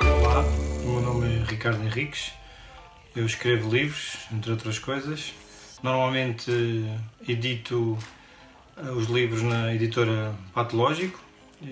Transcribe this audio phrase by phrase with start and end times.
[0.00, 0.40] Olá,
[0.82, 2.32] o meu nome é Ricardo Henriques.
[3.14, 5.34] Eu escrevo livros, entre outras coisas.
[5.82, 7.98] Normalmente eh, edito
[8.78, 11.22] eh, os livros na editora Patológico,
[11.62, 11.66] eh,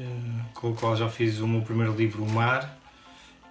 [0.52, 2.78] com o qual já fiz o meu primeiro livro, O Mar,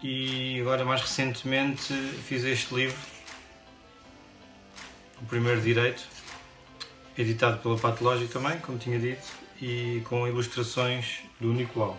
[0.04, 1.92] e agora mais recentemente
[2.28, 3.00] fiz este livro,
[5.20, 6.04] o primeiro direito,
[7.18, 11.98] editado pela Patológico também, como tinha dito, e com ilustrações do Nicolau.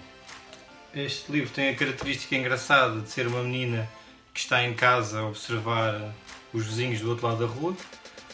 [0.95, 3.89] Este livro tem a característica engraçada de ser uma menina
[4.35, 6.15] que está em casa a observar
[6.53, 7.77] os vizinhos do outro lado da rua,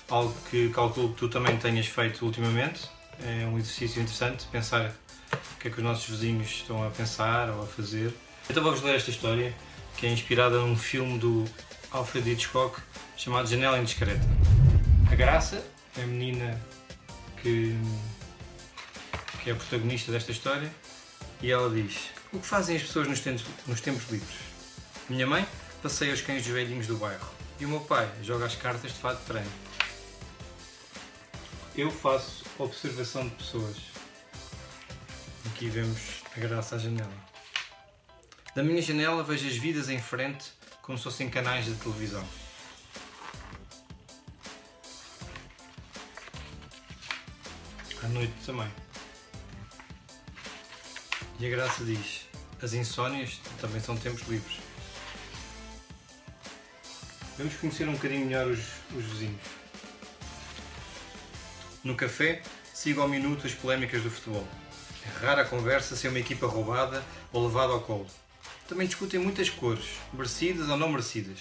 [0.09, 2.89] algo que calculo que tu também tenhas feito ultimamente.
[3.23, 4.93] É um exercício interessante pensar
[5.33, 8.15] o que é que os nossos vizinhos estão a pensar ou a fazer.
[8.49, 9.55] Então vou-vos ler esta história
[9.97, 11.45] que é inspirada num filme do
[11.91, 12.81] Alfred Hitchcock
[13.17, 14.27] chamado Janela Indiscreta.
[15.11, 15.65] A Graça
[15.97, 16.61] é a menina
[17.43, 17.77] que,
[19.47, 20.71] é a protagonista desta história
[21.41, 24.37] e ela diz: O que fazem as pessoas nos tempos, nos tempos livres?
[25.09, 25.47] Minha mãe
[25.83, 27.31] passeia os cães velhinhos do bairro
[27.61, 29.53] e o meu pai joga as cartas de fato de treino.
[31.77, 33.77] Eu faço observação de pessoas.
[35.47, 37.13] Aqui vemos a graça à janela.
[38.55, 40.51] Da minha janela vejo as vidas em frente
[40.83, 42.27] como se fossem canais de televisão.
[48.03, 48.86] À noite também.
[51.39, 52.23] E a graça diz:
[52.63, 54.59] as insónias também são tempos livres.
[57.37, 58.61] Vamos conhecer um bocadinho melhor os,
[58.95, 59.43] os vizinhos.
[61.85, 62.43] No café,
[62.73, 64.49] sigo ao minuto as polémicas do futebol.
[65.05, 68.07] É rara a conversa sem uma equipa roubada ou levada ao colo.
[68.67, 71.41] Também discutem muitas cores, merecidas ou não merecidas.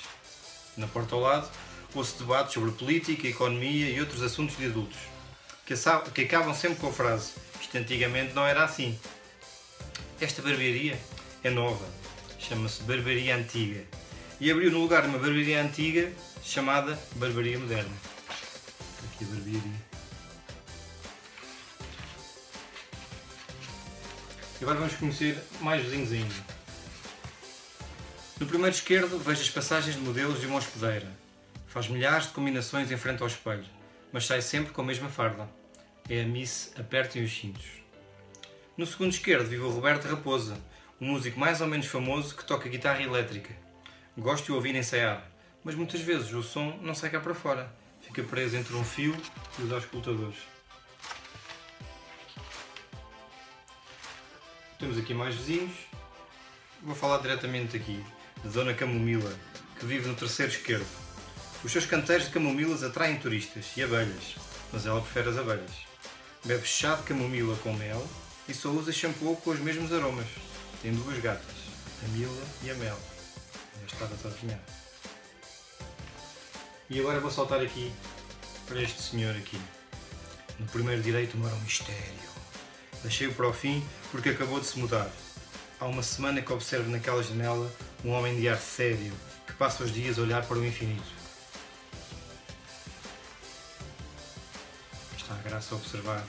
[0.76, 1.50] Na porta ao lado,
[1.94, 5.00] ouço debates sobre política, economia e outros assuntos de adultos,
[5.66, 5.74] que,
[6.14, 9.00] que acabam sempre com a frase: Isto antigamente não era assim.
[10.20, 10.98] Esta barbearia
[11.44, 11.86] é nova,
[12.40, 13.84] chama-se Barbearia Antiga
[14.40, 16.10] e abriu no lugar de uma barbearia antiga
[16.42, 17.92] chamada Barbearia Moderna.
[19.04, 19.86] Aqui a barbearia.
[24.60, 26.56] E agora vamos conhecer mais vizinhos ainda.
[28.40, 31.12] No primeiro esquerdo vejo as passagens de modelos de uma hospedeira.
[31.68, 33.66] Faz milhares de combinações em frente ao espelho,
[34.14, 35.50] mas sai sempre com a mesma farda.
[36.10, 37.85] É a Miss Apertem os Cintos.
[38.78, 40.58] No segundo esquerdo vive o Roberto Raposa,
[41.00, 43.56] um músico mais ou menos famoso que toca guitarra elétrica.
[44.18, 45.32] Gosto de o ouvir ensaiar,
[45.64, 47.74] mas muitas vezes o som não sai cá para fora.
[48.02, 49.16] Fica preso entre um fio
[49.58, 50.40] e os auscultadores.
[54.78, 55.72] Temos aqui mais vizinhos.
[56.84, 58.04] Vou falar diretamente aqui
[58.44, 59.34] da Dona Camomila,
[59.80, 60.86] que vive no terceiro esquerdo.
[61.64, 64.36] Os seus canteiros de camomilas atraem turistas e abelhas,
[64.74, 65.72] mas ela prefere as abelhas.
[66.44, 68.06] Bebe chá de camomila com mel
[68.48, 70.28] e só usa shampoo com os mesmos aromas.
[70.82, 71.56] Tem duas gatas,
[72.04, 72.98] a Mila e a Mel.
[73.88, 74.60] Estava a.
[76.90, 77.92] E agora vou saltar aqui
[78.68, 79.60] para este senhor aqui.
[80.60, 82.36] No primeiro direito mora um mistério.
[83.02, 85.10] Deixei-o para o fim porque acabou de se mudar.
[85.80, 87.72] Há uma semana que observo naquela janela
[88.04, 89.14] um homem de ar sério
[89.46, 91.04] que passa os dias a olhar para o infinito.
[95.18, 96.26] Está a graça a observar.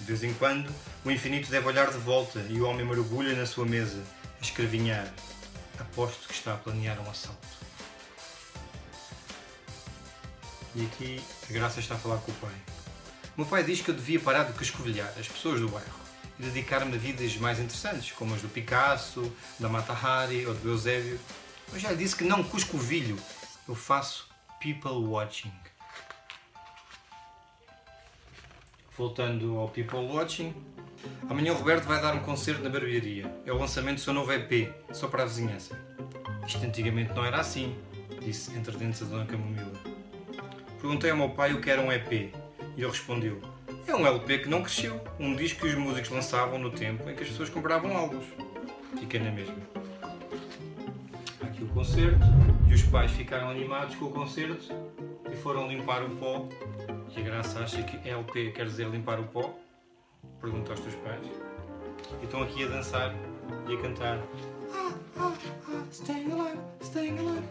[0.00, 0.72] De vez em quando,
[1.04, 4.02] o infinito deve olhar de volta e o homem mergulha na sua mesa,
[4.40, 5.12] a escravinhar.
[5.78, 7.48] Aposto que está a planear um assalto.
[10.74, 12.54] E aqui a Graça está a falar com o pai.
[13.36, 16.00] O meu pai diz que eu devia parar de cascovilhar as pessoas do bairro
[16.38, 20.70] e dedicar-me a vidas mais interessantes, como as do Picasso, da Mata Hari ou do
[20.70, 21.18] Eusébio.
[21.72, 23.18] Eu já disse que não cuscovilho,
[23.68, 24.28] eu faço
[24.60, 25.52] people watching.
[28.96, 30.52] Voltando ao people watching,
[31.28, 33.32] amanhã o Roberto vai dar um concerto na barbearia.
[33.46, 35.78] É o lançamento do seu novo EP, só para a vizinhança.
[36.46, 37.76] Isto antigamente não era assim,
[38.20, 39.72] disse entre dentes a Dona Camomila.
[40.80, 42.32] Perguntei ao meu pai o que era um EP e
[42.76, 43.40] ele respondeu:
[43.86, 47.14] É um LP que não cresceu, um disco que os músicos lançavam no tempo em
[47.14, 48.24] que as pessoas compravam álbuns.
[48.98, 49.56] Fiquei na mesma.
[51.42, 52.24] Aqui o concerto
[52.68, 54.74] e os pais ficaram animados com o concerto
[55.30, 56.48] e foram limpar o pó.
[57.16, 59.58] E a Graça acha que LP quer dizer limpar o pó?
[60.40, 61.26] Pergunta aos teus pais.
[62.20, 63.14] E estão aqui a dançar
[63.68, 64.18] e a cantar.
[64.72, 65.32] Ah, ah,
[65.68, 67.48] ah, staying alive, staying alive.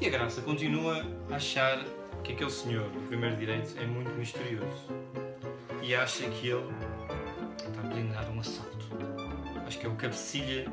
[0.00, 1.84] E a Graça continua a achar
[2.22, 4.88] que aquele senhor do primeiro direito é muito misterioso
[5.82, 6.64] e acha que ele
[7.56, 8.86] está a planear um assalto.
[9.66, 10.70] Acho que é o cabecilha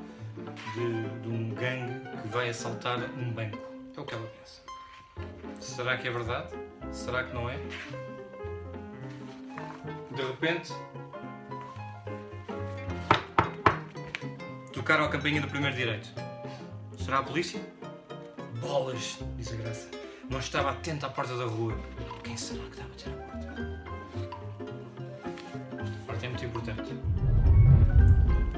[0.74, 3.57] de, de um gangue que vai assaltar um banco.
[3.98, 4.62] É o que ela pensa.
[5.59, 6.53] Será que é verdade?
[6.91, 7.57] Será que não é?
[10.11, 10.73] De repente.
[14.73, 16.09] Tocaram a campainha do primeiro direito.
[16.97, 17.61] Será a polícia?
[18.59, 19.89] Bolas, diz a Graça.
[20.29, 21.77] Não estava atento à porta da rua.
[22.23, 23.81] Quem será que está a bater à porta?
[25.81, 26.93] Esta parte é muito importante.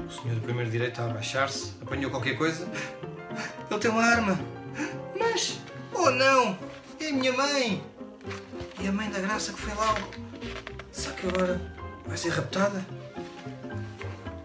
[0.06, 2.68] O senhor do primeiro direito está a abaixar-se, apanhou qualquer coisa.
[3.70, 4.38] Ele tem uma arma.
[5.18, 5.58] Mas,
[5.92, 6.58] ou oh não,
[7.00, 7.93] é a minha mãe.
[8.84, 9.94] E a mãe da Graça que foi lá.
[10.92, 11.58] Será que agora
[12.06, 12.84] vai ser raptada?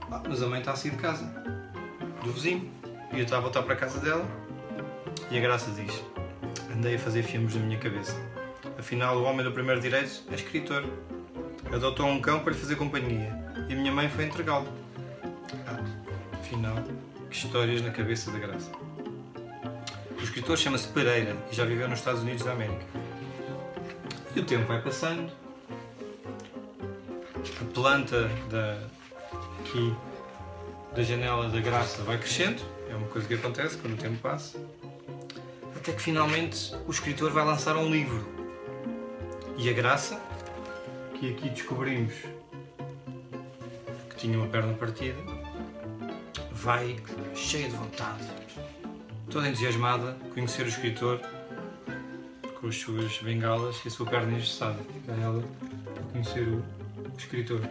[0.09, 1.25] Ah, mas a mãe está a sair de casa.
[2.23, 2.71] Do vizinho.
[3.11, 4.25] E eu estava a voltar para a casa dela.
[5.29, 5.93] E a Graça diz:
[6.73, 8.15] Andei a fazer filmes na minha cabeça.
[8.77, 10.85] Afinal, o homem do primeiro direito é escritor.
[11.73, 13.37] Adotou um cão para lhe fazer companhia.
[13.67, 14.69] E a minha mãe foi entregá-lo.
[15.67, 15.83] Ah,
[16.39, 16.81] afinal,
[17.29, 18.71] que histórias na cabeça da Graça.
[20.17, 23.08] O escritor chama-se Pereira e já viveu nos Estados Unidos da América.
[24.35, 25.31] E o tempo vai passando.
[27.61, 28.77] A planta da,
[29.59, 29.95] aqui
[30.95, 32.61] da janela da graça vai crescendo.
[32.89, 34.59] É uma coisa que acontece quando o tempo passa.
[35.75, 38.27] Até que finalmente o escritor vai lançar um livro.
[39.57, 40.19] E a graça,
[41.15, 42.13] que aqui descobrimos
[44.09, 45.17] que tinha uma perna partida,
[46.51, 46.97] vai
[47.33, 48.27] cheia de vontade,
[49.29, 51.21] toda entusiasmada, conhecer o escritor
[52.59, 54.77] com as suas bengalas e a sua perna engessada.
[54.93, 55.43] Fica ela
[56.11, 56.63] conhecer o,
[57.17, 57.61] escritor.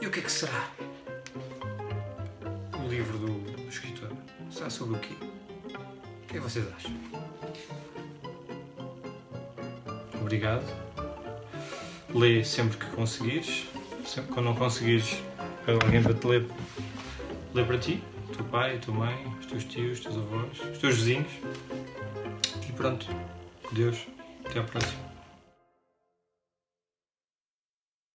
[0.00, 0.70] E o que é que será?
[2.78, 4.10] O livro do, escritor.
[4.50, 5.14] Será sobre o quê?
[5.20, 6.94] O que é que vocês acham?
[10.20, 10.64] Obrigado.
[12.14, 13.66] Lê sempre que conseguires.
[14.04, 15.22] Sempre, quando não conseguires,
[15.66, 16.46] alguém para te ler.
[17.54, 20.60] Lê para ti, o teu pai, a tua mãe, os teus tios, os teus avós,
[20.72, 21.32] os teus vizinhos.
[22.68, 23.06] E pronto.
[23.72, 24.06] Deus.
[24.44, 25.05] Até à próxima.